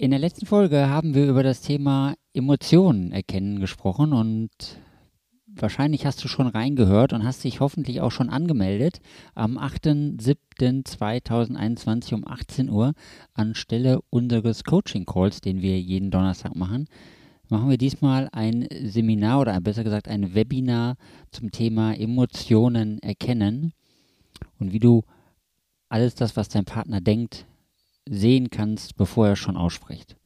[0.00, 4.48] In der letzten Folge haben wir über das Thema Emotionen erkennen gesprochen und
[5.48, 9.00] wahrscheinlich hast du schon reingehört und hast dich hoffentlich auch schon angemeldet
[9.34, 12.92] am 8.7.2021 um 18 Uhr
[13.34, 16.86] anstelle unseres Coaching Calls, den wir jeden Donnerstag machen.
[17.48, 20.94] Machen wir diesmal ein Seminar oder besser gesagt ein Webinar
[21.32, 23.72] zum Thema Emotionen erkennen
[24.60, 25.02] und wie du
[25.88, 27.46] alles das, was dein Partner denkt,
[28.10, 30.16] sehen kannst, bevor er schon ausspricht.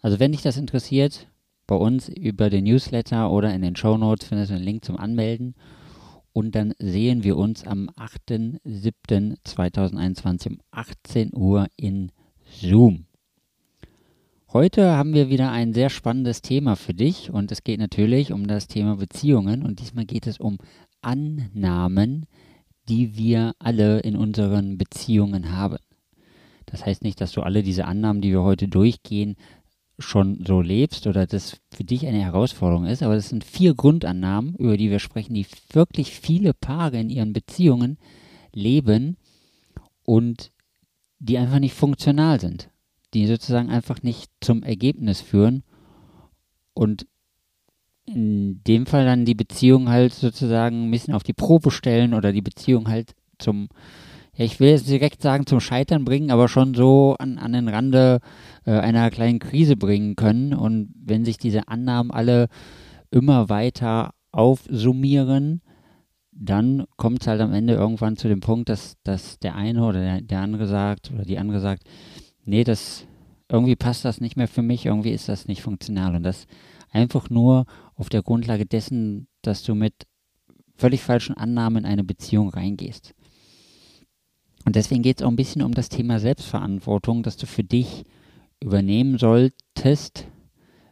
[0.00, 1.28] Also wenn dich das interessiert,
[1.66, 4.96] bei uns über den Newsletter oder in den Show Notes findest du einen Link zum
[4.96, 5.54] Anmelden.
[6.32, 12.12] Und dann sehen wir uns am 8.7.2021 um 18 Uhr in
[12.60, 13.06] Zoom.
[14.52, 18.46] Heute haben wir wieder ein sehr spannendes Thema für dich und es geht natürlich um
[18.46, 20.58] das Thema Beziehungen und diesmal geht es um
[21.02, 22.26] Annahmen,
[22.88, 25.78] die wir alle in unseren Beziehungen haben.
[26.66, 29.36] Das heißt nicht, dass du alle diese Annahmen, die wir heute durchgehen,
[29.98, 34.54] schon so lebst oder das für dich eine Herausforderung ist, aber das sind vier Grundannahmen,
[34.56, 37.96] über die wir sprechen, die wirklich viele Paare in ihren Beziehungen
[38.52, 39.16] leben
[40.02, 40.52] und
[41.18, 42.68] die einfach nicht funktional sind,
[43.14, 45.62] die sozusagen einfach nicht zum Ergebnis führen
[46.74, 47.06] und
[48.04, 52.32] in dem Fall dann die Beziehung halt sozusagen ein bisschen auf die Probe stellen oder
[52.32, 53.68] die Beziehung halt zum
[54.44, 58.20] ich will jetzt direkt sagen, zum Scheitern bringen, aber schon so an, an den Rande
[58.64, 60.52] äh, einer kleinen Krise bringen können.
[60.52, 62.48] Und wenn sich diese Annahmen alle
[63.10, 65.62] immer weiter aufsummieren,
[66.32, 70.00] dann kommt es halt am Ende irgendwann zu dem Punkt, dass, dass der eine oder
[70.00, 71.84] der, der andere sagt oder die andere sagt,
[72.44, 73.06] nee, das
[73.48, 76.14] irgendwie passt das nicht mehr für mich, irgendwie ist das nicht funktional.
[76.14, 76.46] Und das
[76.90, 77.64] einfach nur
[77.94, 79.94] auf der Grundlage dessen, dass du mit
[80.76, 83.14] völlig falschen Annahmen in eine Beziehung reingehst.
[84.66, 88.04] Und deswegen geht es auch ein bisschen um das Thema Selbstverantwortung, dass du für dich
[88.60, 90.26] übernehmen solltest,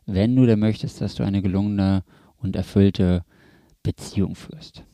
[0.07, 2.05] wenn du da möchtest, dass du eine gelungene
[2.37, 3.25] und erfüllte
[3.83, 4.85] Beziehung führst.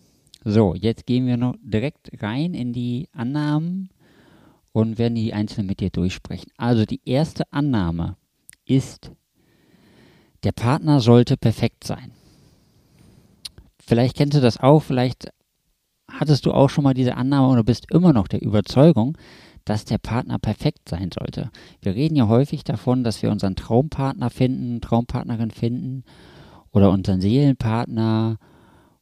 [0.44, 3.90] So, jetzt gehen wir noch direkt rein in die Annahmen
[4.72, 6.50] und werden die einzeln mit dir durchsprechen.
[6.56, 8.16] Also die erste Annahme
[8.64, 9.12] ist,
[10.42, 12.12] der Partner sollte perfekt sein.
[13.78, 15.28] Vielleicht kennst du das auch, vielleicht
[16.20, 19.16] hattest du auch schon mal diese Annahme oder bist immer noch der Überzeugung,
[19.64, 21.50] dass der Partner perfekt sein sollte.
[21.80, 26.04] Wir reden ja häufig davon, dass wir unseren Traumpartner finden, Traumpartnerin finden
[26.72, 28.36] oder unseren Seelenpartner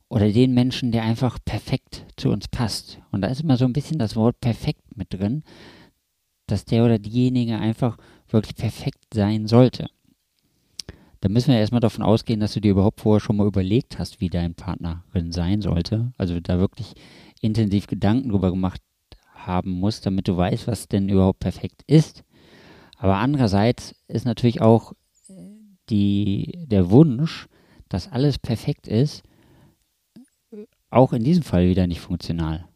[0.09, 3.01] oder den Menschen, der einfach perfekt zu uns passt.
[3.11, 5.43] Und da ist immer so ein bisschen das Wort perfekt mit drin,
[6.47, 9.89] dass der oder diejenige einfach wirklich perfekt sein sollte.
[11.21, 14.21] Da müssen wir erstmal davon ausgehen, dass du dir überhaupt vorher schon mal überlegt hast,
[14.21, 16.13] wie dein Partnerin sein sollte.
[16.17, 16.95] Also da wirklich
[17.41, 18.81] intensiv Gedanken drüber gemacht
[19.35, 22.25] haben musst, damit du weißt, was denn überhaupt perfekt ist.
[22.99, 24.93] Aber andererseits ist natürlich auch
[25.89, 27.49] die, der Wunsch,
[27.89, 29.23] dass alles perfekt ist,
[30.91, 32.69] auch in diesem Fall wieder nicht funktional.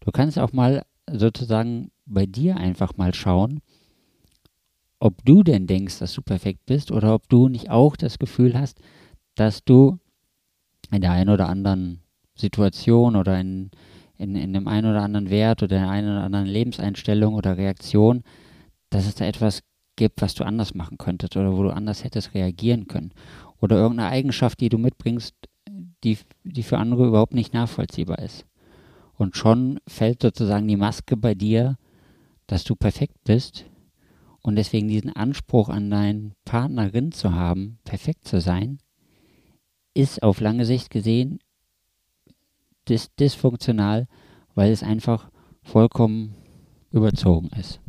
[0.00, 3.60] Du kannst auch mal sozusagen bei dir einfach mal schauen,
[5.04, 8.58] ob du denn denkst, dass du perfekt bist oder ob du nicht auch das Gefühl
[8.58, 8.80] hast,
[9.34, 9.98] dass du
[10.90, 12.00] in der einen oder anderen
[12.34, 13.70] Situation oder in,
[14.16, 17.58] in, in dem einen oder anderen Wert oder in der einen oder anderen Lebenseinstellung oder
[17.58, 18.22] Reaktion,
[18.88, 19.62] dass es da etwas
[19.96, 23.12] gibt, was du anders machen könntest oder wo du anders hättest reagieren können.
[23.60, 25.34] Oder irgendeine Eigenschaft, die du mitbringst,
[26.02, 28.46] die, die für andere überhaupt nicht nachvollziehbar ist.
[29.16, 31.76] Und schon fällt sozusagen die Maske bei dir,
[32.46, 33.66] dass du perfekt bist
[34.44, 38.78] und deswegen diesen Anspruch an deinen Partnerin zu haben, perfekt zu sein,
[39.94, 41.40] ist auf lange Sicht gesehen
[42.88, 44.06] dis dysfunktional,
[44.54, 45.30] weil es einfach
[45.62, 46.34] vollkommen
[46.90, 47.80] überzogen ist.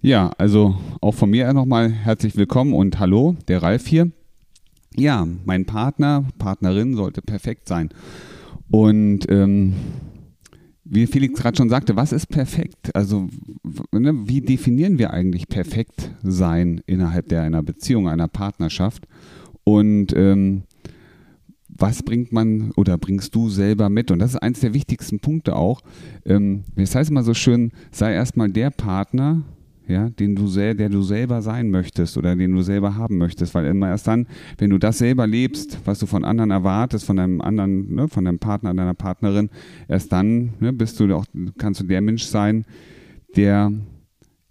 [0.00, 4.10] Ja, also auch von mir nochmal herzlich willkommen und hallo, der Ralf hier.
[4.96, 7.90] Ja, mein Partner, Partnerin sollte perfekt sein.
[8.70, 9.74] Und ähm,
[10.94, 12.94] wie Felix gerade schon sagte, was ist perfekt?
[12.94, 13.28] Also,
[13.92, 19.08] ne, wie definieren wir eigentlich perfekt sein innerhalb der einer Beziehung, einer Partnerschaft?
[19.64, 20.64] Und ähm,
[21.66, 24.10] was bringt man oder bringst du selber mit?
[24.10, 25.80] Und das ist eines der wichtigsten Punkte auch.
[26.26, 29.40] Ähm, das heißt immer so schön, sei erstmal der Partner,
[29.88, 33.66] ja, den du der du selber sein möchtest oder den du selber haben möchtest, weil
[33.66, 34.26] immer erst dann,
[34.58, 38.24] wenn du das selber lebst, was du von anderen erwartest, von deinem anderen, ne, von
[38.24, 39.50] deinem Partner, deiner Partnerin,
[39.88, 41.26] erst dann ne, bist du auch,
[41.58, 42.64] kannst du der Mensch sein,
[43.36, 43.72] der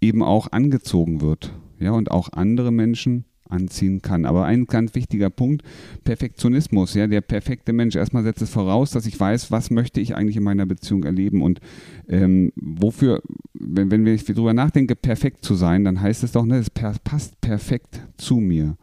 [0.00, 4.24] eben auch angezogen wird, ja, und auch andere Menschen anziehen kann.
[4.24, 5.62] Aber ein ganz wichtiger Punkt,
[6.04, 7.94] Perfektionismus, ja, der perfekte Mensch.
[7.94, 11.42] Erstmal setzt es voraus, dass ich weiß, was möchte ich eigentlich in meiner Beziehung erleben
[11.42, 11.60] und
[12.08, 13.22] ähm, wofür,
[13.54, 17.40] wenn, wenn ich darüber nachdenke, perfekt zu sein, dann heißt es doch, ne, es passt
[17.40, 18.76] perfekt zu mir.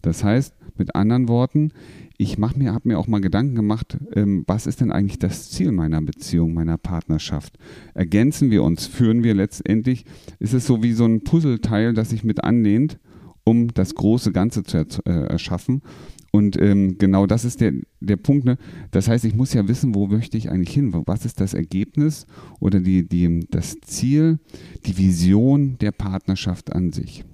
[0.00, 1.72] Das heißt, mit anderen Worten,
[2.18, 5.50] ich mache mir, habe mir auch mal Gedanken gemacht, ähm, was ist denn eigentlich das
[5.50, 7.58] Ziel meiner Beziehung, meiner Partnerschaft?
[7.94, 10.04] Ergänzen wir uns, führen wir letztendlich,
[10.38, 12.98] ist es so wie so ein Puzzleteil, das sich mit anlehnt
[13.44, 15.82] um das große Ganze zu äh, erschaffen.
[16.30, 18.46] Und ähm, genau das ist der, der Punkt.
[18.46, 18.56] Ne?
[18.90, 20.92] Das heißt, ich muss ja wissen, wo möchte ich eigentlich hin?
[21.06, 22.26] Was ist das Ergebnis
[22.58, 24.38] oder die, die, das Ziel,
[24.86, 27.24] die Vision der Partnerschaft an sich?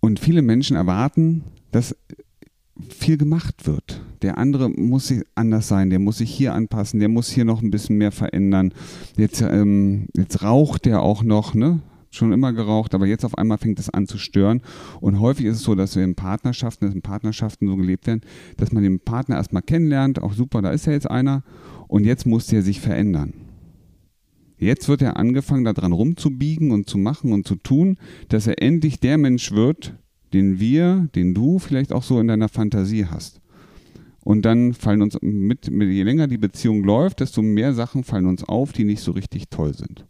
[0.00, 1.42] Und viele Menschen erwarten,
[1.72, 1.96] dass
[2.88, 4.00] viel gemacht wird.
[4.22, 7.70] Der andere muss anders sein, der muss sich hier anpassen, der muss hier noch ein
[7.70, 8.72] bisschen mehr verändern.
[9.16, 11.80] Jetzt, ähm, jetzt raucht der auch noch, ne?
[12.10, 14.62] Schon immer geraucht, aber jetzt auf einmal fängt es an zu stören.
[15.00, 18.22] Und häufig ist es so, dass wir in Partnerschaften, dass in Partnerschaften so gelebt werden,
[18.56, 21.42] dass man den Partner erstmal kennenlernt, auch super, da ist ja jetzt einer,
[21.86, 23.32] und jetzt muss der sich verändern.
[24.58, 27.96] Jetzt wird er angefangen, daran rumzubiegen und zu machen und zu tun,
[28.28, 29.94] dass er endlich der Mensch wird,
[30.32, 33.40] den wir, den du vielleicht auch so in deiner Fantasie hast.
[34.24, 38.26] Und dann fallen uns mit, mit je länger die Beziehung läuft, desto mehr Sachen fallen
[38.26, 40.04] uns auf, die nicht so richtig toll sind.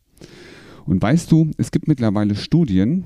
[0.89, 3.05] Und weißt du, es gibt mittlerweile Studien,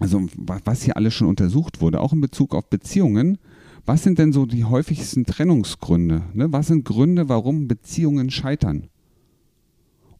[0.00, 3.36] also was hier alles schon untersucht wurde, auch in Bezug auf Beziehungen.
[3.84, 6.22] Was sind denn so die häufigsten Trennungsgründe?
[6.32, 6.50] Ne?
[6.54, 8.88] Was sind Gründe, warum Beziehungen scheitern?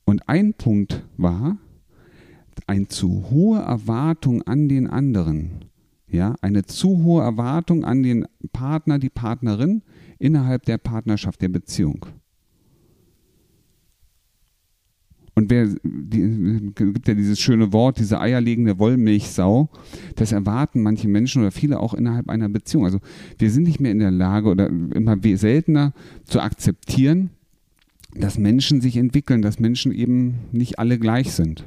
[0.05, 1.57] Und ein Punkt war
[2.67, 5.65] eine zu hohe Erwartung an den anderen.
[6.09, 9.83] Ja, eine zu hohe Erwartung an den Partner, die Partnerin
[10.19, 12.05] innerhalb der Partnerschaft, der Beziehung.
[15.39, 19.69] Und wer die, gibt ja dieses schöne Wort, diese eierlegende Wollmilchsau,
[20.15, 22.87] das erwarten manche Menschen oder viele auch innerhalb einer Beziehung.
[22.87, 23.01] Also
[23.39, 25.93] wir sind nicht mehr in der Lage oder immer seltener
[26.25, 27.31] zu akzeptieren,
[28.15, 31.65] dass Menschen sich entwickeln, dass Menschen eben nicht alle gleich sind.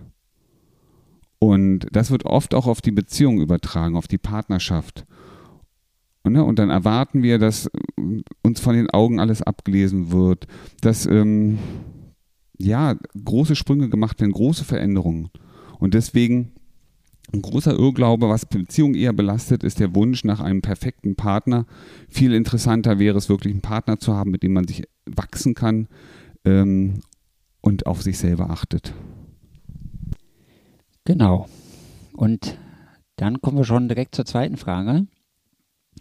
[1.38, 5.06] Und das wird oft auch auf die Beziehung übertragen, auf die Partnerschaft.
[6.24, 7.70] Und, ne, dann erwarten wir, dass
[8.42, 10.48] uns von den Augen alles abgelesen wird,
[10.82, 11.60] dass ähm,
[12.60, 15.30] ja, große Sprünge gemacht werden, große Veränderungen.
[15.80, 16.52] Und deswegen
[17.32, 21.66] ein großer Irrglaube, was Beziehung eher belastet, ist der Wunsch nach einem perfekten Partner.
[22.10, 25.88] Viel interessanter wäre es wirklich, einen Partner zu haben, mit dem man sich wachsen kann
[26.44, 27.02] ähm,
[27.62, 28.94] und auf sich selber achtet.
[31.06, 31.48] Genau.
[32.14, 32.58] Und
[33.16, 35.08] dann kommen wir schon direkt zur zweiten Frage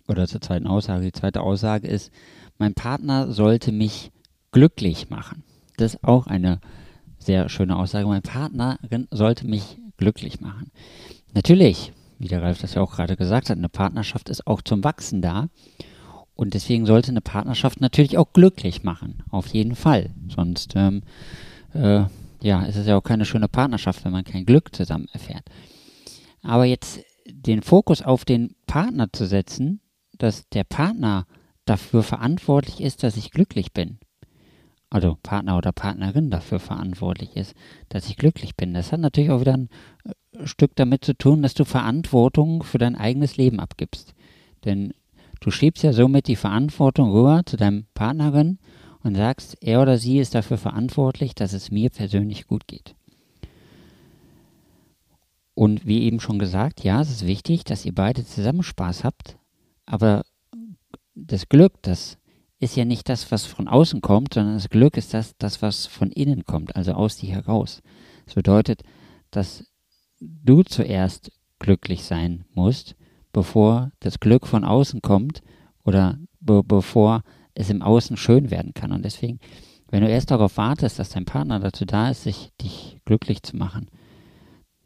[0.08, 1.04] oder zur zweiten Aussage.
[1.04, 2.10] Die zweite Aussage ist,
[2.58, 4.12] mein Partner sollte mich
[4.50, 5.44] glücklich machen.
[5.78, 6.60] Das ist auch eine
[7.18, 8.06] sehr schöne Aussage.
[8.06, 10.70] Mein Partnerin sollte mich glücklich machen.
[11.34, 14.82] Natürlich, wie der Ralf das ja auch gerade gesagt hat, eine Partnerschaft ist auch zum
[14.82, 15.48] Wachsen da.
[16.34, 19.22] Und deswegen sollte eine Partnerschaft natürlich auch glücklich machen.
[19.30, 20.10] Auf jeden Fall.
[20.28, 21.02] Sonst ähm,
[21.74, 22.04] äh,
[22.40, 25.44] ja, ist es ja auch keine schöne Partnerschaft, wenn man kein Glück zusammen erfährt.
[26.42, 29.80] Aber jetzt den Fokus auf den Partner zu setzen,
[30.16, 31.26] dass der Partner
[31.66, 33.98] dafür verantwortlich ist, dass ich glücklich bin
[34.90, 37.54] also Partner oder Partnerin dafür verantwortlich ist,
[37.88, 38.74] dass ich glücklich bin.
[38.74, 39.68] Das hat natürlich auch wieder ein
[40.04, 44.14] äh, Stück damit zu tun, dass du Verantwortung für dein eigenes Leben abgibst.
[44.64, 44.94] Denn
[45.40, 48.58] du schiebst ja somit die Verantwortung rüber zu deinem Partnerin
[49.02, 52.94] und sagst, er oder sie ist dafür verantwortlich, dass es mir persönlich gut geht.
[55.54, 59.36] Und wie eben schon gesagt, ja, es ist wichtig, dass ihr beide zusammen Spaß habt,
[59.86, 60.24] aber
[61.14, 62.16] das Glück, das
[62.60, 65.86] ist ja nicht das, was von außen kommt, sondern das Glück ist das, das, was
[65.86, 67.82] von innen kommt, also aus dir heraus.
[68.26, 68.82] Das bedeutet,
[69.30, 69.64] dass
[70.20, 72.96] du zuerst glücklich sein musst,
[73.32, 75.42] bevor das Glück von außen kommt
[75.84, 77.22] oder be bevor
[77.54, 78.92] es im Außen schön werden kann.
[78.92, 79.40] Und deswegen,
[79.90, 83.56] wenn du erst darauf wartest, dass dein Partner dazu da ist, sich dich glücklich zu
[83.56, 83.88] machen,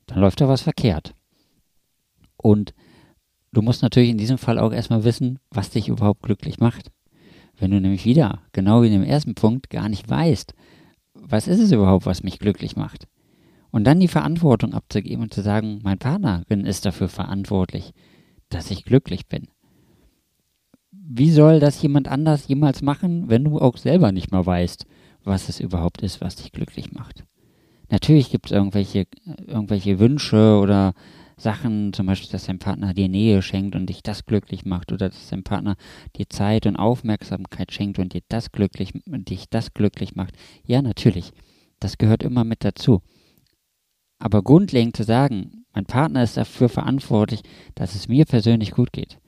[0.06, 1.14] dann läuft da was verkehrt.
[2.36, 2.74] Und
[3.52, 6.90] du musst natürlich in diesem Fall auch erstmal wissen, was dich überhaupt glücklich macht.
[7.58, 10.54] Wenn du nämlich wieder, genau wie in dem ersten Punkt, gar nicht weißt,
[11.14, 13.06] was ist es überhaupt, was mich glücklich macht?
[13.70, 17.92] Und dann die Verantwortung abzugeben und zu sagen, mein Partnerin ist dafür verantwortlich,
[18.50, 19.48] dass ich glücklich bin.
[20.90, 24.86] Wie soll das jemand anders jemals machen, wenn du auch selber nicht mal weißt,
[25.24, 27.24] was es überhaupt ist, was dich glücklich macht?
[27.90, 29.06] Natürlich gibt es irgendwelche,
[29.46, 30.94] irgendwelche Wünsche oder
[31.42, 35.08] Sachen, zum Beispiel, dass dein Partner dir Nähe schenkt und dich das glücklich macht oder
[35.08, 35.76] dass dein Partner
[36.16, 40.34] dir Zeit und Aufmerksamkeit schenkt und dir das glücklich, dich das glücklich macht.
[40.64, 41.32] Ja, natürlich.
[41.80, 43.02] Das gehört immer mit dazu.
[44.18, 47.42] Aber grundlegend zu sagen, mein Partner ist dafür verantwortlich,
[47.74, 49.18] dass es mir persönlich gut geht.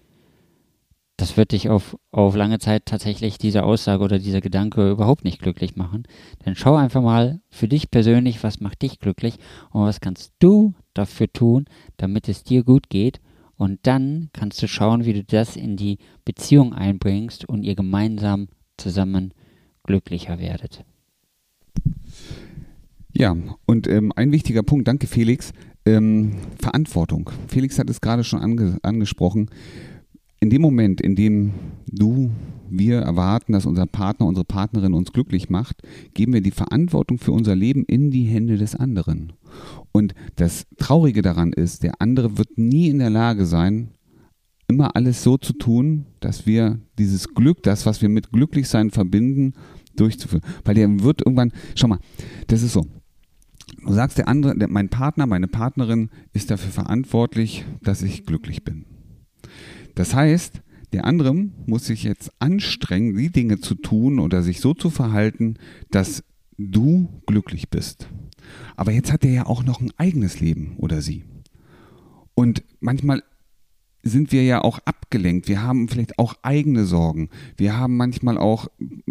[1.24, 5.40] Das wird dich auf, auf lange Zeit tatsächlich diese Aussage oder dieser Gedanke überhaupt nicht
[5.40, 6.02] glücklich machen.
[6.44, 9.38] Dann schau einfach mal für dich persönlich, was macht dich glücklich
[9.70, 11.64] und was kannst du dafür tun,
[11.96, 13.22] damit es dir gut geht.
[13.56, 18.48] Und dann kannst du schauen, wie du das in die Beziehung einbringst und ihr gemeinsam
[18.76, 19.32] zusammen
[19.82, 20.84] glücklicher werdet.
[23.14, 25.54] Ja, und ähm, ein wichtiger Punkt, danke Felix,
[25.86, 27.30] ähm, Verantwortung.
[27.48, 29.48] Felix hat es gerade schon ange angesprochen.
[30.44, 31.54] In dem Moment, in dem
[31.86, 32.30] du,
[32.68, 35.80] wir erwarten, dass unser Partner, unsere Partnerin uns glücklich macht,
[36.12, 39.32] geben wir die Verantwortung für unser Leben in die Hände des anderen.
[39.90, 43.92] Und das Traurige daran ist, der andere wird nie in der Lage sein,
[44.68, 49.54] immer alles so zu tun, dass wir dieses Glück, das, was wir mit Glücklichsein verbinden,
[49.96, 50.44] durchzuführen.
[50.62, 52.00] Weil der wird irgendwann, schau mal,
[52.48, 52.84] das ist so.
[53.82, 58.62] Du sagst, der andere, der, mein Partner, meine Partnerin ist dafür verantwortlich, dass ich glücklich
[58.62, 58.84] bin.
[59.94, 61.34] Das heißt, der andere
[61.66, 65.56] muss sich jetzt anstrengen, die Dinge zu tun oder sich so zu verhalten,
[65.90, 66.22] dass
[66.56, 68.08] du glücklich bist.
[68.76, 71.24] Aber jetzt hat er ja auch noch ein eigenes Leben oder sie.
[72.34, 73.22] Und manchmal
[74.04, 75.48] sind wir ja auch abgelenkt.
[75.48, 77.30] Wir haben vielleicht auch eigene Sorgen.
[77.56, 78.68] Wir haben manchmal auch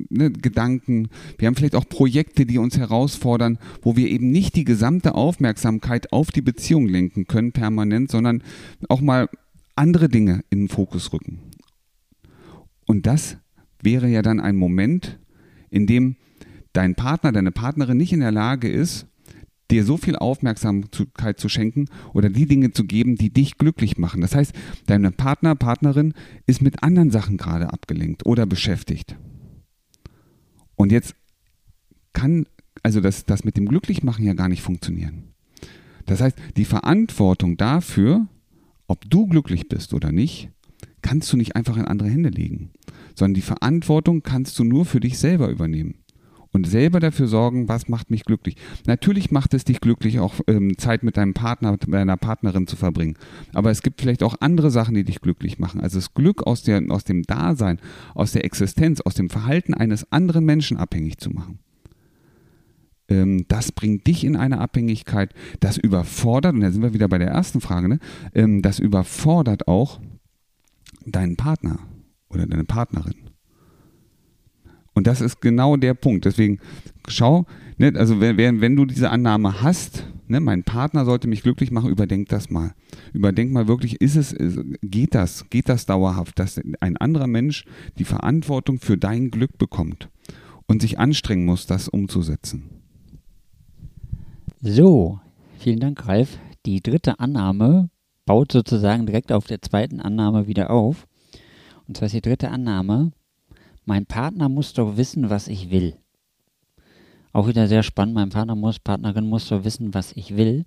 [0.09, 1.09] ne, Gedanken.
[1.37, 6.13] Wir haben vielleicht auch Projekte, die uns herausfordern, wo wir eben nicht die gesamte Aufmerksamkeit
[6.13, 8.43] auf die Beziehung lenken können permanent, sondern
[8.87, 9.29] auch mal
[9.75, 11.39] andere Dinge in den Fokus rücken.
[12.85, 13.37] Und das
[13.81, 15.19] wäre ja dann ein Moment,
[15.69, 16.15] in dem
[16.73, 19.07] dein Partner, deine Partnerin nicht in der Lage ist,
[19.71, 24.21] dir so viel Aufmerksamkeit zu schenken oder die Dinge zu geben, die dich glücklich machen.
[24.21, 24.53] Das heißt,
[24.85, 26.13] deine Partner, Partnerin
[26.45, 29.15] ist mit anderen Sachen gerade abgelenkt oder beschäftigt.
[30.75, 31.15] Und jetzt
[32.13, 32.45] kann
[32.83, 35.33] also das, das mit dem Glücklichmachen ja gar nicht funktionieren.
[36.05, 38.27] Das heißt, die Verantwortung dafür,
[38.93, 40.51] ob du glücklich bist oder nicht,
[41.01, 42.69] kannst du nicht einfach in andere Hände legen,
[43.15, 45.95] sondern die Verantwortung kannst du nur für dich selber übernehmen
[46.51, 48.55] und selber dafür sorgen, was macht mich glücklich.
[48.85, 52.75] Natürlich macht es dich glücklich, auch ähm, Zeit mit deinem Partner, mit deiner Partnerin zu
[52.75, 53.17] verbringen.
[53.51, 55.81] Aber es gibt vielleicht auch andere Sachen, die dich glücklich machen.
[55.81, 57.79] Also das Glück aus, der, aus dem Dasein,
[58.13, 61.57] aus der Existenz, aus dem Verhalten eines anderen Menschen abhängig zu machen.
[63.09, 67.17] Ähm, das bringt dich in eine Abhängigkeit, das überfordert, und da sind wir wieder bei
[67.17, 67.99] der ersten Frage, ne?
[68.33, 69.99] Ähm, das überfordert auch
[71.05, 71.79] deinen Partner
[72.29, 73.15] oder deine Partnerin.
[74.93, 76.25] Und das ist genau der Punkt.
[76.25, 76.59] Deswegen
[77.07, 77.45] schau,
[77.77, 81.89] ne, also wenn, wenn du diese Annahme hast, ne, mein Partner sollte mich glücklich machen,
[81.89, 82.73] überdenk das mal.
[83.11, 84.35] Überdenk mal wirklich, ist es,
[84.81, 87.65] geht das, geht das dauerhaft, dass ein anderer Mensch
[87.97, 90.09] die Verantwortung für dein Glück bekommt
[90.67, 92.82] und sich anstrengen muss, das umzusetzen.
[94.65, 95.19] So,
[95.57, 96.39] vielen Dank, Ralf.
[96.65, 97.89] Die dritte Annahme
[98.25, 101.05] baut sozusagen direkt auf der zweiten Annahme wieder auf.
[101.85, 103.11] Und zwar ist die dritte Annahme,
[103.83, 105.97] mein Partner muss doch wissen, was ich will.
[107.33, 108.15] Auch wieder sehr spannend.
[108.15, 110.63] Mein Partner muss, Partnerin muss doch wissen, was ich will.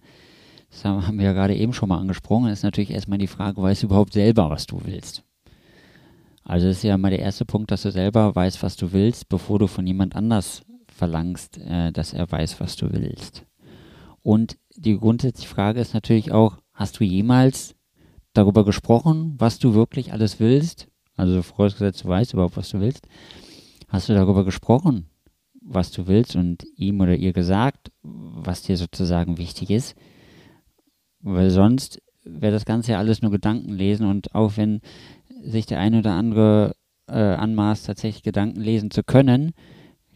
[0.70, 2.48] Das haben wir ja gerade eben schon mal angesprochen.
[2.48, 5.22] Das ist natürlich erstmal die Frage, weißt du überhaupt selber, was du willst?
[6.44, 9.58] Also ist ja mal der erste Punkt, dass du selber weißt, was du willst, bevor
[9.58, 13.46] du von jemand anders verlangst, äh, dass er weiß, was du willst.
[14.26, 17.76] Und die grundsätzliche Frage ist natürlich auch, hast du jemals
[18.32, 20.88] darüber gesprochen, was du wirklich alles willst?
[21.14, 23.06] Also vorausgesetzt, du weißt überhaupt, was du willst.
[23.86, 25.08] Hast du darüber gesprochen,
[25.62, 29.94] was du willst und ihm oder ihr gesagt, was dir sozusagen wichtig ist?
[31.20, 34.80] Weil sonst wäre das Ganze ja alles nur Gedanken lesen und auch wenn
[35.40, 36.74] sich der eine oder andere
[37.06, 39.52] äh, anmaßt, tatsächlich Gedanken lesen zu können,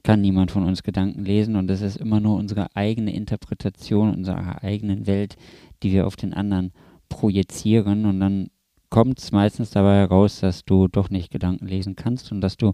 [0.03, 4.63] kann niemand von uns Gedanken lesen und das ist immer nur unsere eigene Interpretation unserer
[4.63, 5.37] eigenen Welt,
[5.83, 6.73] die wir auf den anderen
[7.09, 8.51] projizieren und dann
[8.91, 12.73] kommt es meistens dabei heraus, dass du doch nicht Gedanken lesen kannst und dass du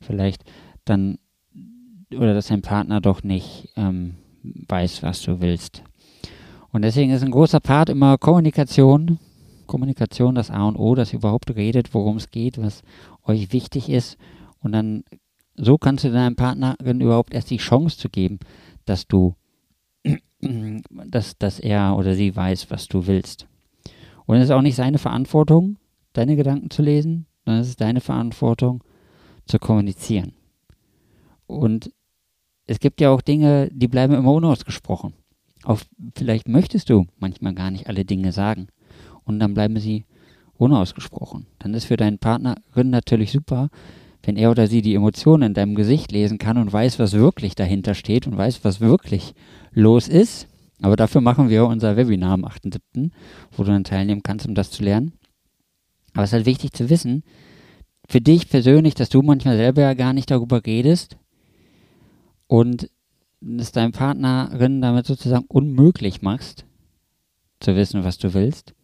[0.00, 0.44] vielleicht
[0.84, 1.18] dann
[2.12, 5.84] oder dass dein Partner doch nicht ähm, weiß, was du willst.
[6.72, 9.18] Und deswegen ist ein großer Part immer Kommunikation.
[9.66, 12.82] Kommunikation das A und O, dass ihr überhaupt redet, worum es geht, was
[13.24, 14.16] euch wichtig ist.
[14.60, 15.04] Und dann
[15.60, 18.38] so kannst du deinem Partnerin überhaupt erst die Chance zu geben,
[18.86, 19.34] dass du,
[21.06, 23.46] dass, dass er oder sie weiß, was du willst.
[24.26, 25.78] Und es ist auch nicht seine Verantwortung,
[26.12, 28.82] deine Gedanken zu lesen, sondern es ist deine Verantwortung,
[29.46, 30.32] zu kommunizieren.
[31.46, 31.92] Und
[32.66, 35.14] es gibt ja auch Dinge, die bleiben immer unausgesprochen.
[35.64, 35.80] Auch
[36.16, 38.68] vielleicht möchtest du manchmal gar nicht alle Dinge sagen.
[39.24, 40.06] Und dann bleiben sie
[40.54, 41.46] unausgesprochen.
[41.58, 43.70] Dann ist für deinen Partnerin natürlich super,
[44.22, 47.54] wenn er oder sie die Emotionen in deinem Gesicht lesen kann und weiß, was wirklich
[47.54, 49.34] dahinter steht und weiß, was wirklich
[49.72, 50.46] los ist.
[50.82, 53.10] Aber dafür machen wir unser Webinar am 8.7.,
[53.52, 55.12] wo du dann teilnehmen kannst, um das zu lernen.
[56.14, 57.22] Aber es ist halt wichtig zu wissen,
[58.08, 61.16] für dich persönlich, dass du manchmal selber ja gar nicht darüber redest
[62.48, 62.90] und
[63.40, 66.64] es deinem Partnerin damit sozusagen unmöglich machst,
[67.60, 68.74] zu wissen, was du willst.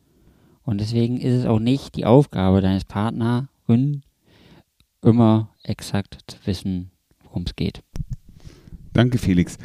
[0.62, 4.02] Und deswegen ist es auch nicht die Aufgabe deines Partnerin,
[5.06, 6.90] immer exakt zu wissen,
[7.22, 7.82] worum es geht.
[8.92, 9.56] Danke, Felix.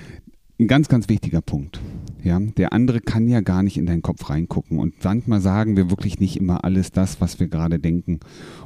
[0.60, 1.80] Ein ganz, ganz wichtiger Punkt.
[2.24, 4.78] Ja, der andere kann ja gar nicht in deinen Kopf reingucken.
[4.78, 8.20] Und manchmal sagen wir wirklich nicht immer alles das, was wir gerade denken.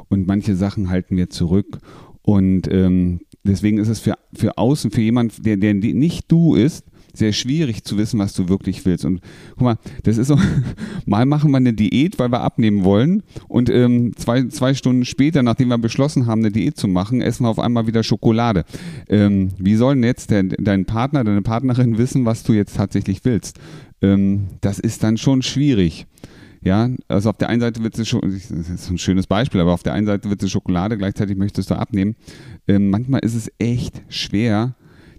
[0.10, 1.79] Und manche Sachen halten wir zurück.
[2.22, 6.86] Und ähm, deswegen ist es für, für außen, für jemanden, der, der nicht du ist,
[7.17, 9.05] sehr schwierig zu wissen, was du wirklich willst.
[9.05, 10.38] Und guck mal, das ist so,
[11.05, 15.43] mal machen wir eine Diät, weil wir abnehmen wollen und ähm, zwei, zwei Stunden später,
[15.43, 18.65] nachdem wir beschlossen haben, eine Diät zu machen, essen wir auf einmal wieder Schokolade.
[19.10, 23.24] Ähm, wie soll denn jetzt der, dein Partner, deine Partnerin wissen, was du jetzt tatsächlich
[23.24, 23.60] willst?
[24.01, 26.07] Ähm, das ist dann schon schwierig.
[26.65, 29.72] Ja, also auf der einen Seite wird es schon, das ist ein schönes Beispiel, aber
[29.72, 32.15] auf der einen Seite wird es Schokolade, gleichzeitig möchtest du abnehmen.
[32.67, 34.75] Ähm, manchmal ist es echt schwer,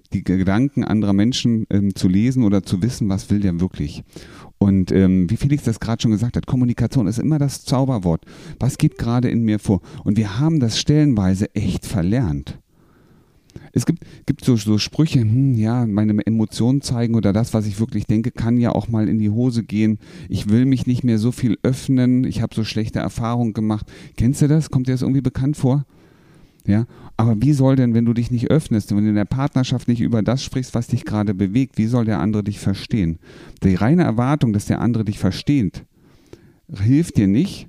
[0.09, 4.03] die Gedanken anderer Menschen ähm, zu lesen oder zu wissen, was will der wirklich.
[4.59, 8.25] Und ähm, wie Felix das gerade schon gesagt hat, Kommunikation ist immer das Zauberwort.
[8.59, 9.81] Was geht gerade in mir vor?
[10.05, 12.59] Und wir haben das stellenweise echt verlernt.
[13.73, 17.79] Es gibt, gibt so, so Sprüche, hm, ja, meine Emotionen zeigen oder das, was ich
[17.79, 19.99] wirklich denke, kann ja auch mal in die Hose gehen.
[20.29, 22.25] Ich will mich nicht mehr so viel öffnen.
[22.25, 23.87] Ich habe so schlechte Erfahrungen gemacht.
[24.17, 24.71] Kennst du das?
[24.71, 25.85] Kommt dir das irgendwie bekannt vor?
[26.67, 29.87] Ja, aber wie soll denn, wenn du dich nicht öffnest, wenn du in der Partnerschaft
[29.87, 33.19] nicht über das sprichst, was dich gerade bewegt, wie soll der andere dich verstehen?
[33.63, 35.85] Die reine Erwartung, dass der andere dich versteht,
[36.69, 37.69] hilft dir nicht,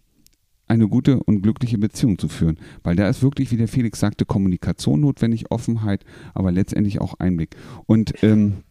[0.67, 2.57] eine gute und glückliche Beziehung zu führen.
[2.83, 7.55] Weil da ist wirklich, wie der Felix sagte, Kommunikation notwendig, Offenheit, aber letztendlich auch Einblick.
[7.85, 8.63] Und ähm,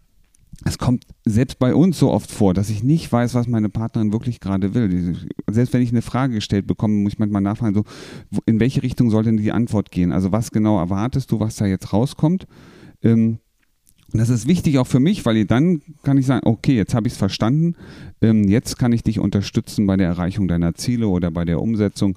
[0.64, 4.12] es kommt selbst bei uns so oft vor, dass ich nicht weiß, was meine Partnerin
[4.12, 5.16] wirklich gerade will.
[5.50, 7.84] Selbst wenn ich eine Frage gestellt bekomme, muss ich manchmal nachfragen, so,
[8.46, 10.12] in welche Richtung soll denn die Antwort gehen?
[10.12, 12.46] Also was genau erwartest du, was da jetzt rauskommt?
[13.02, 13.38] Ähm,
[14.18, 17.14] das ist wichtig auch für mich, weil dann kann ich sagen, okay, jetzt habe ich
[17.14, 17.74] es verstanden,
[18.20, 22.16] ähm, jetzt kann ich dich unterstützen bei der Erreichung deiner Ziele oder bei der Umsetzung.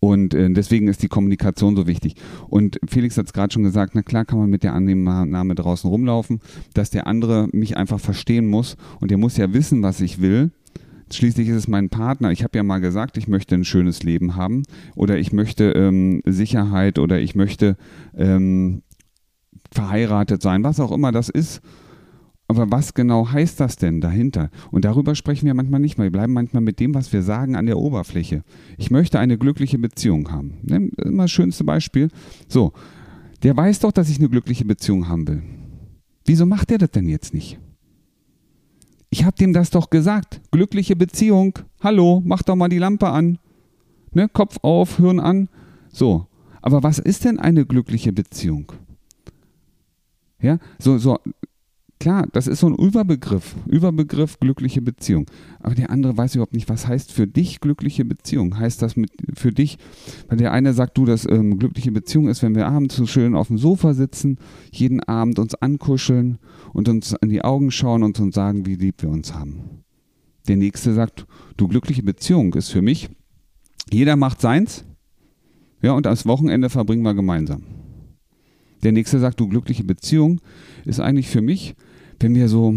[0.00, 2.16] Und äh, deswegen ist die Kommunikation so wichtig.
[2.48, 5.88] Und Felix hat es gerade schon gesagt, na klar kann man mit der Annahme draußen
[5.88, 6.40] rumlaufen,
[6.74, 10.50] dass der andere mich einfach verstehen muss und der muss ja wissen, was ich will.
[11.12, 12.30] Schließlich ist es mein Partner.
[12.30, 14.62] Ich habe ja mal gesagt, ich möchte ein schönes Leben haben
[14.94, 17.76] oder ich möchte ähm, Sicherheit oder ich möchte
[18.16, 18.82] ähm,
[19.72, 21.60] verheiratet sein, was auch immer das ist.
[22.48, 24.50] Aber was genau heißt das denn dahinter?
[24.72, 26.06] Und darüber sprechen wir manchmal nicht mehr.
[26.06, 28.42] Wir bleiben manchmal mit dem, was wir sagen, an der Oberfläche.
[28.76, 30.58] Ich möchte eine glückliche Beziehung haben.
[30.96, 32.08] Immer das schönste Beispiel.
[32.48, 32.72] So,
[33.44, 35.42] der weiß doch, dass ich eine glückliche Beziehung haben will.
[36.26, 37.60] Wieso macht er das denn jetzt nicht?
[39.10, 40.40] Ich habe dem das doch gesagt.
[40.50, 41.58] Glückliche Beziehung.
[41.80, 43.38] Hallo, mach doch mal die Lampe an.
[44.12, 44.28] Ne?
[44.28, 45.48] Kopf auf, Hirn an.
[45.92, 46.26] So.
[46.62, 48.72] Aber was ist denn eine glückliche Beziehung?
[50.42, 51.18] Ja, so, so,
[52.00, 55.26] klar, das ist so ein Überbegriff, Überbegriff glückliche Beziehung.
[55.60, 58.58] Aber der andere weiß überhaupt nicht, was heißt für dich glückliche Beziehung?
[58.58, 59.78] Heißt das mit, für dich,
[60.28, 63.36] weil der eine sagt, du, dass ähm, glückliche Beziehung ist, wenn wir abends so schön
[63.36, 64.38] auf dem Sofa sitzen,
[64.72, 66.38] jeden Abend uns ankuscheln
[66.72, 69.84] und uns in die Augen schauen und uns sagen, wie lieb wir uns haben.
[70.48, 71.26] Der nächste sagt,
[71.58, 73.10] du, glückliche Beziehung ist für mich,
[73.92, 74.84] jeder macht seins,
[75.82, 77.62] ja, und das Wochenende verbringen wir gemeinsam.
[78.82, 80.40] Der nächste sagt, du glückliche Beziehung
[80.84, 81.74] ist eigentlich für mich,
[82.20, 82.74] wenn wir so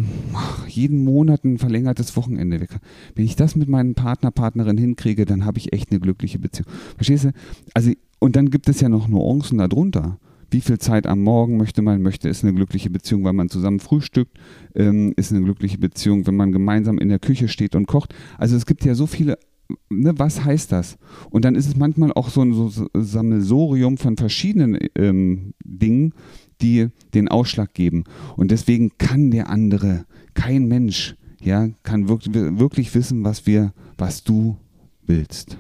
[0.68, 2.78] jeden Monat ein verlängertes Wochenende weg.
[3.16, 6.68] Wenn ich das mit meinem Partner, Partnerin hinkriege, dann habe ich echt eine glückliche Beziehung.
[6.96, 7.32] Verstehst du?
[7.74, 10.18] Also, und dann gibt es ja noch Nuancen darunter.
[10.50, 12.02] Wie viel Zeit am Morgen möchte man?
[12.02, 14.38] Möchte ist eine glückliche Beziehung, weil man zusammen frühstückt?
[14.76, 18.14] Ähm, ist eine glückliche Beziehung, wenn man gemeinsam in der Küche steht und kocht?
[18.38, 19.38] Also es gibt ja so viele
[19.90, 20.98] ne, was heißt das?
[21.30, 26.14] Und dann ist es manchmal auch so ein so Sammelsorium von verschiedenen ähm, Dingen,
[26.62, 28.04] die den Ausschlag geben.
[28.36, 34.24] Und deswegen kann der andere, kein Mensch, ja, kann wirklich, wirklich wissen, was wir, was
[34.24, 34.58] du
[35.06, 35.58] willst.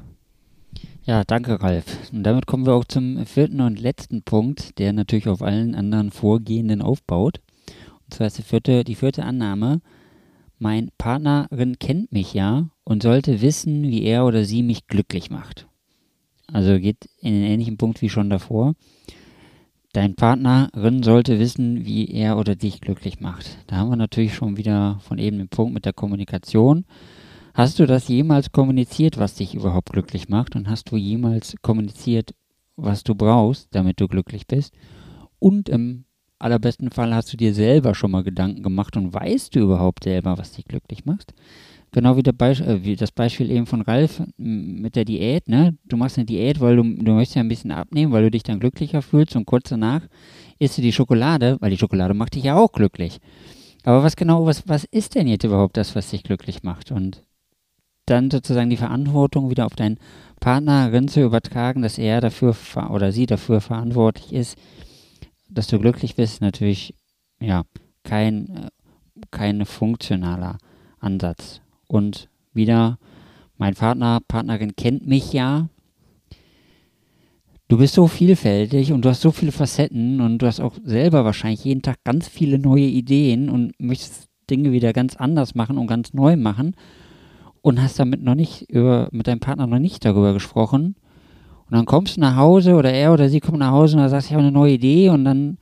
[1.05, 1.85] Ja, danke, Ralf.
[2.13, 6.11] Und damit kommen wir auch zum vierten und letzten Punkt, der natürlich auf allen anderen
[6.11, 7.41] Vorgehenden aufbaut.
[8.05, 9.81] Und zwar ist die vierte, die vierte Annahme,
[10.59, 15.67] mein Partnerin kennt mich ja und sollte wissen, wie er oder sie mich glücklich macht.
[16.51, 18.75] Also geht in den ähnlichen Punkt wie schon davor.
[19.93, 23.59] Dein Partnerin sollte wissen, wie er oder dich glücklich macht.
[23.67, 26.85] Da haben wir natürlich schon wieder von eben den Punkt mit der Kommunikation.
[27.53, 30.55] Hast du das jemals kommuniziert, was dich überhaupt glücklich macht?
[30.55, 32.33] Und hast du jemals kommuniziert,
[32.75, 34.73] was du brauchst, damit du glücklich bist?
[35.37, 36.05] Und im
[36.39, 40.39] allerbesten Fall hast du dir selber schon mal Gedanken gemacht und weißt du überhaupt selber,
[40.39, 41.35] was dich glücklich macht?
[41.93, 45.77] Genau wie, Be äh, wie, das Beispiel eben von Ralf mit der Diät, ne?
[45.85, 48.41] Du machst eine Diät, weil du, du möchtest ja ein bisschen abnehmen, weil du dich
[48.41, 50.01] dann glücklicher fühlst und kurz danach
[50.57, 53.19] isst du die Schokolade, weil die Schokolade macht dich ja auch glücklich.
[53.83, 56.91] Aber was genau, was, was ist denn jetzt überhaupt das, was dich glücklich macht?
[56.91, 57.21] Und
[58.07, 59.99] dann sozusagen die Verantwortung wieder auf deinen
[60.39, 62.55] Partnerin zu übertragen, dass er dafür
[62.89, 64.57] oder sie dafür verantwortlich ist,
[65.47, 66.95] dass du glücklich bist, natürlich
[67.39, 67.63] ja
[68.03, 68.69] kein, äh,
[69.29, 70.57] kein funktionaler
[70.99, 71.62] Ansatz.
[71.93, 72.97] Und wieder,
[73.59, 75.69] mein Partner, Partnerin kennt mich ja.
[77.67, 81.23] Du bist so vielfältig und du hast so viele Facetten und du hast auch selber
[81.23, 85.85] wahrscheinlich jeden Tag ganz viele neue Ideen und möchtest Dinge wieder ganz anders machen und
[85.85, 86.75] ganz neu machen
[87.61, 90.95] und hast damit noch nicht über, mit deinem Partner noch nicht darüber gesprochen.
[91.67, 94.09] Und dann kommst du nach Hause oder er oder sie kommt nach Hause und dann
[94.09, 95.59] sagst, ich habe eine neue Idee und dann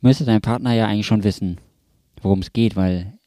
[0.00, 1.58] müsste dein Partner ja eigentlich schon wissen,
[2.22, 3.18] worum es geht, weil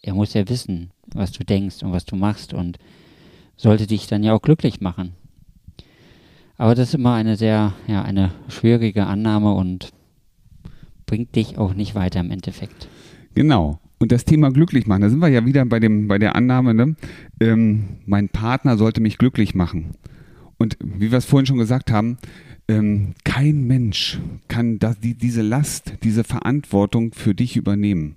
[0.00, 2.78] er muss ja wissen, was du denkst und was du machst und
[3.56, 5.12] sollte dich dann ja auch glücklich machen.
[6.56, 9.92] Aber das ist immer eine sehr, ja, eine schwierige Annahme und
[11.06, 12.88] bringt dich auch nicht weiter im Endeffekt.
[13.34, 13.78] Genau.
[14.00, 16.72] Und das Thema glücklich machen, da sind wir ja wieder bei, dem, bei der Annahme,
[16.72, 16.94] ne?
[17.40, 19.96] ähm, mein Partner sollte mich glücklich machen.
[20.56, 22.18] Und wie wir es vorhin schon gesagt haben,
[22.68, 28.16] ähm, kein Mensch kann das, die, diese Last, diese Verantwortung für dich übernehmen.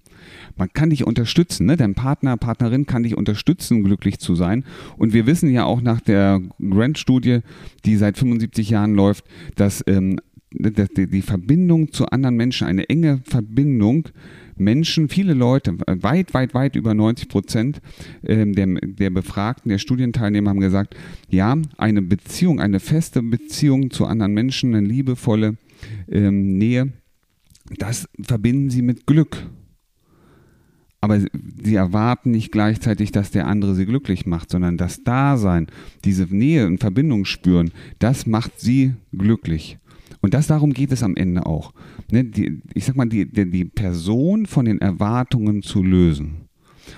[0.57, 1.77] Man kann dich unterstützen, ne?
[1.77, 4.63] dein Partner, Partnerin kann dich unterstützen, glücklich zu sein.
[4.97, 7.39] Und wir wissen ja auch nach der Grant-Studie,
[7.85, 10.19] die seit 75 Jahren läuft, dass ähm,
[10.53, 14.09] die Verbindung zu anderen Menschen, eine enge Verbindung,
[14.57, 17.81] Menschen, viele Leute, weit, weit, weit über 90 Prozent
[18.23, 20.95] ähm, der, der Befragten, der Studienteilnehmer haben gesagt,
[21.29, 25.57] ja, eine Beziehung, eine feste Beziehung zu anderen Menschen, eine liebevolle
[26.09, 26.91] ähm, Nähe,
[27.77, 29.37] das verbinden sie mit Glück.
[31.01, 35.67] Aber sie erwarten nicht gleichzeitig, dass der andere sie glücklich macht, sondern das Dasein,
[36.05, 39.79] diese Nähe und Verbindung spüren, das macht sie glücklich.
[40.21, 41.73] Und das darum geht es am Ende auch.
[42.11, 46.47] Ne, die, ich sag mal, die, die, die Person von den Erwartungen zu lösen.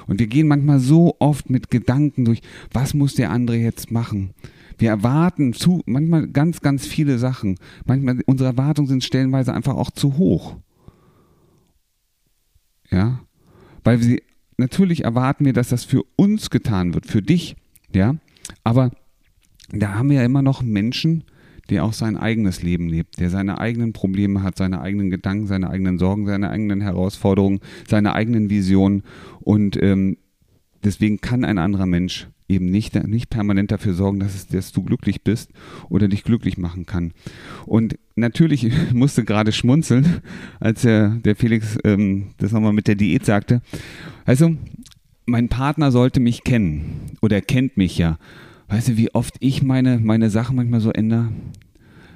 [0.07, 2.41] Und wir gehen manchmal so oft mit Gedanken durch,
[2.73, 4.31] was muss der andere jetzt machen?
[4.77, 7.57] Wir erwarten zu, manchmal ganz, ganz viele Sachen.
[7.85, 10.57] Manchmal, unsere Erwartungen sind stellenweise einfach auch zu hoch.
[12.89, 13.21] Ja,
[13.83, 14.23] weil sie,
[14.57, 17.55] natürlich erwarten wir, dass das für uns getan wird, für dich,
[17.93, 18.15] ja,
[18.63, 18.91] aber
[19.71, 21.23] da haben wir ja immer noch Menschen,
[21.69, 25.69] der auch sein eigenes Leben lebt, der seine eigenen Probleme hat, seine eigenen Gedanken, seine
[25.69, 29.03] eigenen Sorgen, seine eigenen Herausforderungen, seine eigenen Visionen.
[29.39, 30.17] Und ähm,
[30.83, 34.83] deswegen kann ein anderer Mensch eben nicht, nicht permanent dafür sorgen, dass, es, dass du
[34.83, 35.51] glücklich bist
[35.89, 37.13] oder dich glücklich machen kann.
[37.65, 40.21] Und natürlich musste gerade schmunzeln,
[40.59, 43.61] als der, der Felix ähm, das nochmal mit der Diät sagte.
[44.25, 44.55] Also,
[45.25, 48.17] mein Partner sollte mich kennen oder kennt mich ja.
[48.67, 51.29] Weißt du, wie oft ich meine, meine Sachen manchmal so ändere?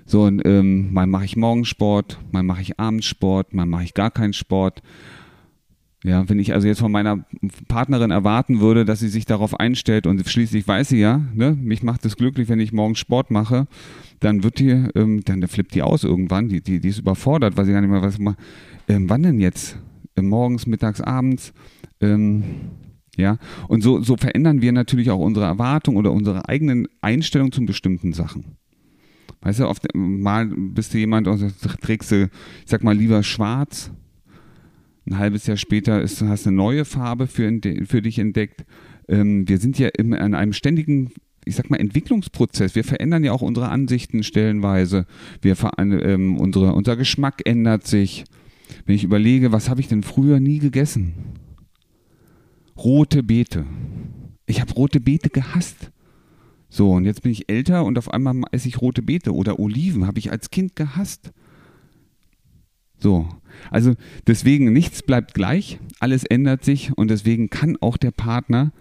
[0.06, 3.94] So, ähm, mal mache ich morgens Sport, mal mache ich abends Sport, mal mache ich
[3.94, 4.82] gar keinen Sport.
[6.04, 7.26] Ja, wenn ich also jetzt von meiner
[7.68, 11.82] Partnerin erwarten würde, dass sie sich darauf einstellt und schließlich weiß sie ja, ne, mich
[11.82, 13.68] macht es glücklich, wenn ich morgens Sport mache,
[14.20, 17.66] dann wird die, ähm, dann flippt die aus irgendwann, die, die, die ist überfordert, weil
[17.66, 18.20] sie gar nicht mehr weiß,
[18.88, 19.80] ähm, wann denn jetzt?
[20.16, 21.52] Ähm, morgens, mittags, abends,
[22.00, 22.44] ähm,
[23.16, 27.66] ja, und so, so verändern wir natürlich auch unsere Erwartung oder unsere eigenen Einstellungen zu
[27.66, 28.58] bestimmten Sachen.
[29.42, 31.28] Weißt du, oft mal bist du jemand,
[31.82, 32.30] trägst du, ich
[32.66, 33.92] sag mal, lieber schwarz,
[35.08, 38.66] ein halbes Jahr später ist, hast du eine neue Farbe für, für dich entdeckt.
[39.08, 41.12] Ähm, wir sind ja in, in einem ständigen
[41.48, 42.76] ich sag mal, Entwicklungsprozess.
[42.76, 45.06] Wir verändern ja auch unsere Ansichten stellenweise.
[45.42, 48.26] Wir ähm, unsere, unser Geschmack ändert sich.
[48.86, 51.14] Wenn ich überlege, was habe ich denn früher nie gegessen?
[52.78, 53.66] Rote Beete.
[54.46, 55.92] Ich habe rote Beete gehasst.
[56.70, 60.06] So, und jetzt bin ich älter und auf einmal esse ich rote Beete oder Oliven.
[60.06, 61.32] Habe ich als Kind gehasst.
[63.00, 63.28] So,
[63.70, 63.94] also
[64.26, 68.72] deswegen nichts bleibt gleich, alles ändert sich und deswegen kann auch der Partner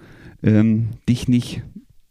[0.43, 1.63] ähm, dich nicht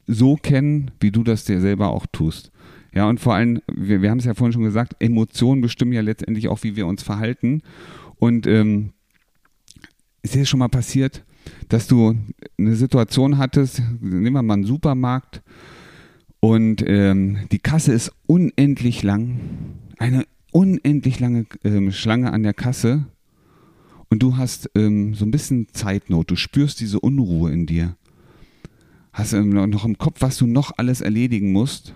[0.08, 2.52] so kennen, wie du das dir selber auch tust.
[2.94, 6.02] Ja, und vor allem, wir, wir haben es ja vorhin schon gesagt, Emotionen bestimmen ja
[6.02, 7.62] letztendlich auch, wie wir uns verhalten.
[8.18, 8.94] Und ähm,
[10.22, 11.26] ist dir schon mal passiert,
[11.70, 12.16] dass du
[12.58, 15.44] eine Situation hattest, nehmen wir mal einen Supermarkt
[16.40, 19.40] und ähm, die Kasse ist unendlich lang,
[19.98, 23.08] eine unendlich lange ähm, Schlange an der Kasse
[24.10, 27.98] und du hast ähm, so ein bisschen Zeitnot, du spürst diese Unruhe in dir.
[29.12, 31.94] Hast ähm, noch im Kopf, was du noch alles erledigen musst.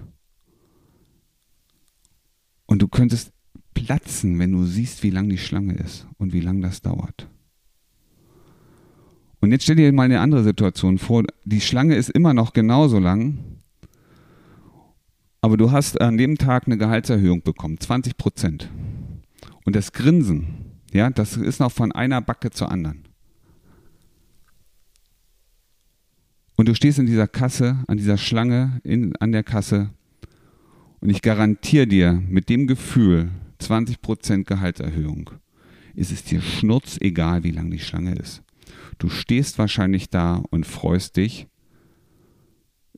[2.65, 3.31] Und du könntest
[3.73, 7.29] platzen, wenn du siehst, wie lang die Schlange ist und wie lang das dauert.
[9.39, 11.23] Und jetzt stell dir mal eine andere Situation vor.
[11.45, 13.58] Die Schlange ist immer noch genauso lang,
[15.41, 18.69] aber du hast an dem Tag eine Gehaltserhöhung bekommen, 20 Prozent.
[19.65, 23.03] Und das Grinsen, ja, das ist noch von einer Backe zur anderen.
[26.55, 29.91] Und du stehst in dieser Kasse, an dieser Schlange in, an der Kasse
[30.99, 33.29] und ich garantiere dir, mit dem Gefühl
[33.61, 35.31] 20% Gehaltserhöhung,
[35.95, 38.43] ist es dir schnurzegal, wie lang die Schlange ist.
[38.97, 41.47] Du stehst wahrscheinlich da und freust dich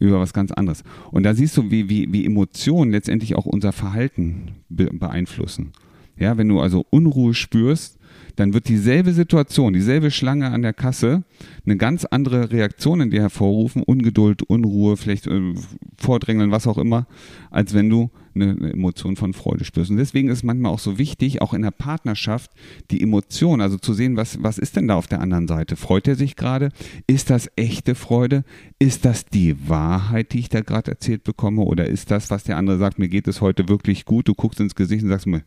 [0.02, 0.84] über was ganz anderes.
[1.12, 5.72] Und da siehst du, wie, wie, wie Emotionen letztendlich auch unser Verhalten beeinflussen.
[6.18, 8.00] Ja, wenn du also Unruhe spürst,
[8.36, 11.24] dann wird dieselbe Situation, dieselbe Schlange an der Kasse
[11.66, 15.54] eine ganz andere Reaktion in dir hervorrufen, Ungeduld, Unruhe, vielleicht äh,
[15.98, 17.08] Vordrängeln, was auch immer,
[17.50, 19.92] als wenn du eine, eine Emotion von Freude spürst.
[19.92, 22.52] Und deswegen ist es manchmal auch so wichtig, auch in der Partnerschaft,
[22.90, 25.76] die Emotion, also zu sehen, was, was ist denn da auf der anderen Seite?
[25.76, 26.70] Freut er sich gerade?
[27.08, 28.44] Ist das echte Freude?
[28.80, 31.62] Ist das die Wahrheit, die ich da gerade erzählt bekomme?
[31.62, 34.28] Oder ist das, was der andere sagt, mir geht es heute wirklich gut?
[34.28, 35.44] Du guckst ins Gesicht und sagst mir,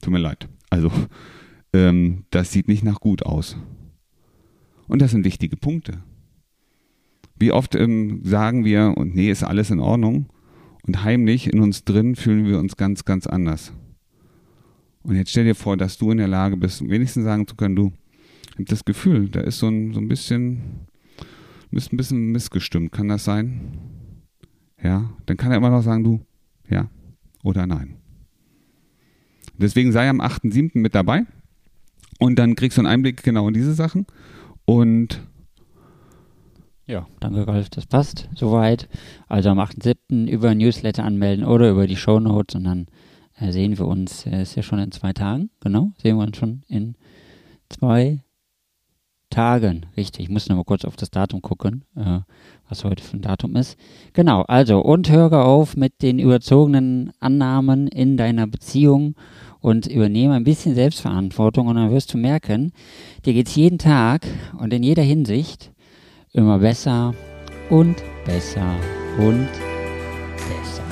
[0.00, 0.48] tut mir leid.
[0.70, 0.90] Also,
[1.72, 3.56] ähm, das sieht nicht nach gut aus.
[4.86, 6.02] Und das sind wichtige Punkte.
[7.36, 10.26] Wie oft ähm, sagen wir, und nee, ist alles in Ordnung,
[10.86, 13.72] und heimlich in uns drin fühlen wir uns ganz, ganz anders.
[15.02, 17.76] Und jetzt stell dir vor, dass du in der Lage bist, wenigstens sagen zu können,
[17.76, 17.92] du,
[18.46, 20.86] ich habe das Gefühl, da ist so ein, so ein bisschen,
[21.70, 23.78] bist ein bisschen missgestimmt, kann das sein?
[24.82, 26.24] Ja, dann kann er immer noch sagen, du,
[26.68, 26.88] ja
[27.42, 27.96] oder nein.
[29.56, 30.78] Deswegen sei am 8.7.
[30.78, 31.26] mit dabei.
[32.18, 34.06] Und dann kriegst du einen Einblick genau in diese Sachen.
[34.64, 35.20] Und
[36.86, 38.88] ja, danke Ralf, das passt soweit.
[39.28, 40.26] Also am 8.7.
[40.26, 42.86] über Newsletter anmelden oder über die Show Notes und dann
[43.38, 46.36] äh, sehen wir uns, äh, ist ja schon in zwei Tagen, genau, sehen wir uns
[46.36, 46.96] schon in
[47.68, 48.24] zwei
[49.30, 49.86] Tagen.
[49.96, 52.20] Richtig, ich muss noch mal kurz auf das Datum gucken, äh,
[52.68, 53.76] was heute für ein Datum ist.
[54.12, 59.14] Genau, also und höre auf mit den überzogenen Annahmen in deiner Beziehung
[59.60, 62.72] und übernehme ein bisschen Selbstverantwortung und dann wirst du merken,
[63.24, 64.26] dir geht es jeden Tag
[64.58, 65.72] und in jeder Hinsicht
[66.32, 67.14] immer besser
[67.70, 68.76] und besser
[69.18, 69.48] und
[70.36, 70.84] besser.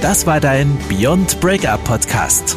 [0.00, 2.56] Das war dein Beyond Breakup Podcast.